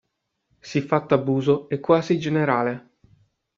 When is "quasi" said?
1.79-2.17